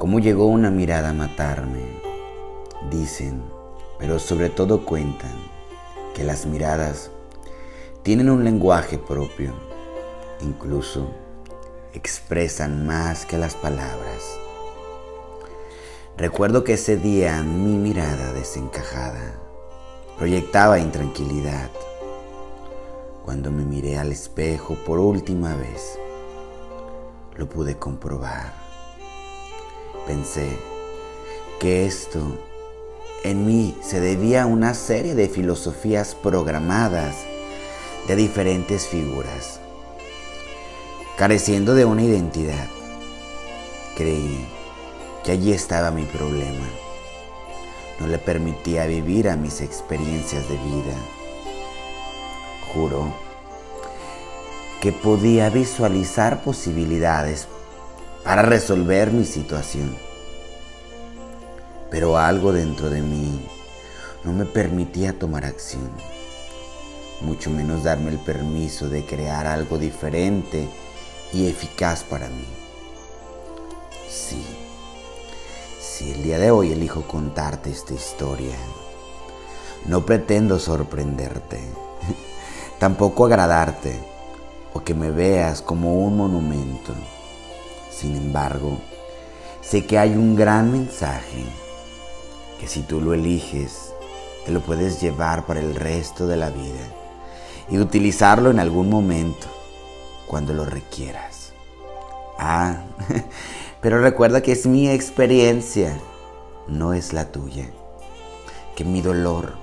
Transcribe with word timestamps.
¿Cómo 0.00 0.18
llegó 0.18 0.46
una 0.46 0.70
mirada 0.70 1.10
a 1.10 1.12
matarme? 1.12 1.82
Dicen, 2.90 3.42
pero 3.98 4.18
sobre 4.18 4.48
todo 4.48 4.86
cuentan, 4.86 5.36
que 6.14 6.24
las 6.24 6.46
miradas 6.46 7.10
tienen 8.02 8.30
un 8.30 8.42
lenguaje 8.42 8.96
propio, 8.96 9.52
incluso 10.40 11.10
expresan 11.92 12.86
más 12.86 13.26
que 13.26 13.36
las 13.36 13.54
palabras. 13.56 14.38
Recuerdo 16.16 16.64
que 16.64 16.72
ese 16.72 16.96
día 16.96 17.42
mi 17.42 17.76
mirada 17.76 18.32
desencajada 18.32 19.34
proyectaba 20.16 20.78
intranquilidad. 20.78 21.70
Cuando 23.22 23.50
me 23.50 23.66
miré 23.66 23.98
al 23.98 24.12
espejo 24.12 24.76
por 24.76 24.98
última 24.98 25.54
vez, 25.56 25.98
lo 27.36 27.46
pude 27.50 27.76
comprobar. 27.76 28.69
Pensé 30.10 30.58
que 31.60 31.86
esto 31.86 32.18
en 33.22 33.46
mí 33.46 33.76
se 33.80 34.00
debía 34.00 34.42
a 34.42 34.46
una 34.46 34.74
serie 34.74 35.14
de 35.14 35.28
filosofías 35.28 36.16
programadas 36.16 37.14
de 38.08 38.16
diferentes 38.16 38.88
figuras, 38.88 39.60
careciendo 41.16 41.76
de 41.76 41.84
una 41.84 42.02
identidad. 42.02 42.66
Creí 43.96 44.44
que 45.22 45.30
allí 45.30 45.52
estaba 45.52 45.92
mi 45.92 46.06
problema. 46.06 46.66
No 48.00 48.08
le 48.08 48.18
permitía 48.18 48.86
vivir 48.86 49.28
a 49.28 49.36
mis 49.36 49.60
experiencias 49.60 50.48
de 50.48 50.56
vida. 50.56 50.96
Juro 52.74 53.14
que 54.80 54.90
podía 54.90 55.50
visualizar 55.50 56.42
posibilidades 56.42 57.46
para 58.24 58.42
resolver 58.42 59.12
mi 59.12 59.24
situación. 59.24 59.96
Pero 61.90 62.18
algo 62.18 62.52
dentro 62.52 62.90
de 62.90 63.02
mí 63.02 63.40
no 64.24 64.32
me 64.32 64.44
permitía 64.44 65.18
tomar 65.18 65.44
acción, 65.44 65.90
mucho 67.22 67.50
menos 67.50 67.84
darme 67.84 68.10
el 68.10 68.18
permiso 68.18 68.88
de 68.88 69.04
crear 69.04 69.46
algo 69.46 69.78
diferente 69.78 70.68
y 71.32 71.48
eficaz 71.48 72.04
para 72.04 72.28
mí. 72.28 72.46
Sí, 74.08 74.44
sí, 75.80 76.12
el 76.12 76.22
día 76.22 76.38
de 76.38 76.50
hoy 76.50 76.72
elijo 76.72 77.02
contarte 77.02 77.70
esta 77.70 77.94
historia. 77.94 78.56
No 79.86 80.04
pretendo 80.04 80.58
sorprenderte, 80.58 81.60
tampoco 82.78 83.24
agradarte 83.24 83.98
o 84.74 84.84
que 84.84 84.94
me 84.94 85.10
veas 85.10 85.62
como 85.62 85.94
un 86.04 86.18
monumento. 86.18 86.94
Sin 87.90 88.16
embargo, 88.16 88.78
sé 89.60 89.84
que 89.84 89.98
hay 89.98 90.10
un 90.10 90.36
gran 90.36 90.70
mensaje 90.70 91.44
que 92.60 92.68
si 92.68 92.82
tú 92.82 93.00
lo 93.00 93.14
eliges, 93.14 93.92
te 94.44 94.52
lo 94.52 94.60
puedes 94.60 95.00
llevar 95.00 95.44
para 95.46 95.60
el 95.60 95.74
resto 95.74 96.26
de 96.26 96.36
la 96.36 96.50
vida 96.50 96.86
y 97.68 97.78
utilizarlo 97.78 98.50
en 98.50 98.60
algún 98.60 98.88
momento 98.88 99.46
cuando 100.26 100.54
lo 100.54 100.64
requieras. 100.64 101.52
Ah, 102.38 102.84
pero 103.80 104.00
recuerda 104.00 104.40
que 104.40 104.52
es 104.52 104.66
mi 104.66 104.88
experiencia, 104.88 105.98
no 106.68 106.94
es 106.94 107.12
la 107.12 107.32
tuya. 107.32 107.70
Que 108.76 108.84
mi 108.84 109.02
dolor 109.02 109.54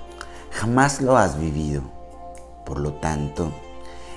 jamás 0.52 1.02
lo 1.02 1.18
has 1.18 1.40
vivido. 1.40 1.82
Por 2.66 2.80
lo 2.80 2.94
tanto, 2.94 3.52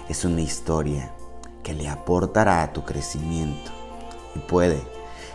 es 0.09 0.25
una 0.25 0.41
historia 0.41 1.13
que 1.63 1.73
le 1.73 1.89
aportará 1.89 2.63
a 2.63 2.73
tu 2.73 2.85
crecimiento 2.85 3.80
y 4.35 4.39
puede 4.39 4.81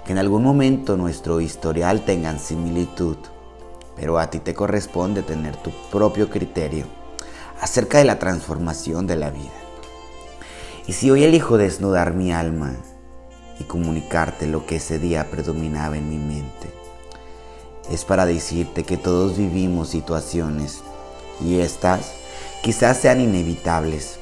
que 0.05 0.11
en 0.11 0.17
algún 0.17 0.43
momento 0.43 0.97
nuestro 0.97 1.41
historial 1.41 2.05
tenga 2.05 2.37
similitud 2.37 3.17
pero 3.95 4.19
a 4.19 4.29
ti 4.29 4.39
te 4.39 4.53
corresponde 4.53 5.23
tener 5.23 5.55
tu 5.57 5.71
propio 5.89 6.29
criterio 6.29 6.85
acerca 7.61 7.97
de 7.97 8.05
la 8.05 8.19
transformación 8.19 9.07
de 9.07 9.15
la 9.15 9.29
vida. 9.29 9.53
Y 10.87 10.93
si 10.93 11.09
hoy 11.09 11.23
elijo 11.23 11.57
desnudar 11.57 12.13
mi 12.13 12.31
alma 12.31 12.75
y 13.59 13.63
comunicarte 13.63 14.47
lo 14.47 14.65
que 14.65 14.75
ese 14.75 14.99
día 14.99 15.31
predominaba 15.31 15.97
en 15.97 16.09
mi 16.09 16.17
mente, 16.17 16.69
es 17.89 18.03
para 18.03 18.25
decirte 18.25 18.83
que 18.83 18.97
todos 18.97 19.37
vivimos 19.37 19.89
situaciones 19.89 20.81
y 21.41 21.59
estas 21.59 22.13
quizás 22.61 22.97
sean 22.97 23.21
inevitables, 23.21 24.19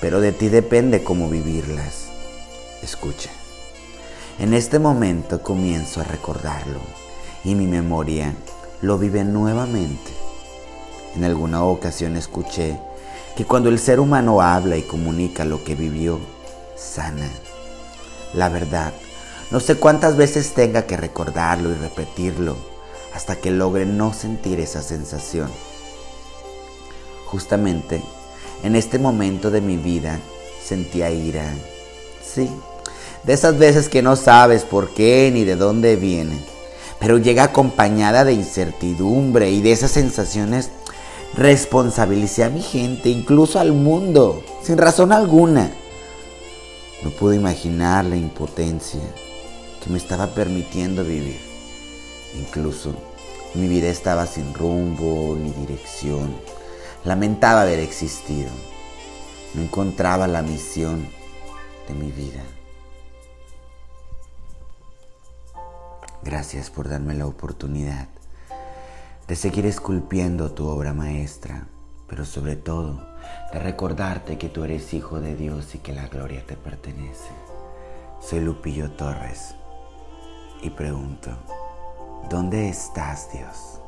pero 0.00 0.20
de 0.20 0.32
ti 0.32 0.48
depende 0.48 1.04
cómo 1.04 1.28
vivirlas. 1.28 2.08
Escucha, 2.82 3.30
en 4.38 4.54
este 4.54 4.78
momento 4.78 5.42
comienzo 5.42 6.00
a 6.00 6.04
recordarlo 6.04 6.80
y 7.44 7.54
mi 7.54 7.66
memoria 7.66 8.34
lo 8.82 8.96
vive 8.96 9.24
nuevamente. 9.24 10.12
En 11.16 11.24
alguna 11.24 11.64
ocasión 11.64 12.16
escuché 12.16 12.78
que 13.36 13.44
cuando 13.44 13.68
el 13.68 13.78
ser 13.78 13.98
humano 13.98 14.40
habla 14.40 14.76
y 14.76 14.82
comunica 14.82 15.44
lo 15.44 15.64
que 15.64 15.74
vivió, 15.74 16.20
sana. 16.76 17.28
La 18.34 18.48
verdad, 18.48 18.92
no 19.50 19.58
sé 19.58 19.76
cuántas 19.76 20.16
veces 20.16 20.52
tenga 20.52 20.82
que 20.82 20.96
recordarlo 20.96 21.70
y 21.70 21.74
repetirlo 21.74 22.56
hasta 23.14 23.36
que 23.36 23.50
logre 23.50 23.86
no 23.86 24.12
sentir 24.12 24.60
esa 24.60 24.82
sensación. 24.82 25.50
Justamente 27.26 28.02
en 28.62 28.76
este 28.76 28.98
momento 28.98 29.50
de 29.50 29.60
mi 29.60 29.76
vida 29.76 30.20
sentía 30.62 31.10
ira. 31.10 31.52
Sí, 32.22 32.48
de 33.24 33.32
esas 33.32 33.58
veces 33.58 33.88
que 33.88 34.02
no 34.02 34.16
sabes 34.16 34.64
por 34.64 34.90
qué 34.94 35.30
ni 35.32 35.44
de 35.44 35.56
dónde 35.56 35.96
viene 35.96 36.38
pero 36.98 37.18
llega 37.18 37.44
acompañada 37.44 38.24
de 38.24 38.32
incertidumbre 38.32 39.50
y 39.50 39.60
de 39.60 39.72
esas 39.72 39.92
sensaciones. 39.92 40.70
Responsabilicé 41.34 42.44
a 42.44 42.50
mi 42.50 42.62
gente, 42.62 43.10
incluso 43.10 43.60
al 43.60 43.72
mundo, 43.72 44.42
sin 44.62 44.78
razón 44.78 45.12
alguna. 45.12 45.70
No 47.02 47.10
pude 47.10 47.36
imaginar 47.36 48.04
la 48.04 48.16
impotencia 48.16 49.00
que 49.82 49.90
me 49.90 49.98
estaba 49.98 50.28
permitiendo 50.28 51.04
vivir. 51.04 51.40
Incluso 52.34 52.94
mi 53.54 53.68
vida 53.68 53.88
estaba 53.88 54.26
sin 54.26 54.52
rumbo 54.54 55.36
ni 55.40 55.50
dirección. 55.50 56.34
Lamentaba 57.04 57.62
haber 57.62 57.78
existido. 57.78 58.50
No 59.54 59.62
encontraba 59.62 60.26
la 60.26 60.42
misión 60.42 61.06
de 61.86 61.94
mi 61.94 62.10
vida. 62.10 62.42
Gracias 66.22 66.70
por 66.70 66.88
darme 66.88 67.14
la 67.14 67.26
oportunidad 67.26 68.08
de 69.28 69.36
seguir 69.36 69.66
esculpiendo 69.66 70.52
tu 70.52 70.66
obra 70.66 70.94
maestra, 70.94 71.66
pero 72.08 72.24
sobre 72.24 72.56
todo 72.56 73.06
de 73.52 73.58
recordarte 73.58 74.38
que 74.38 74.48
tú 74.48 74.64
eres 74.64 74.94
hijo 74.94 75.20
de 75.20 75.36
Dios 75.36 75.74
y 75.74 75.78
que 75.78 75.92
la 75.92 76.08
gloria 76.08 76.44
te 76.46 76.56
pertenece. 76.56 77.28
Soy 78.20 78.40
Lupillo 78.40 78.90
Torres 78.92 79.54
y 80.62 80.70
pregunto, 80.70 81.30
¿dónde 82.28 82.68
estás 82.68 83.30
Dios? 83.32 83.80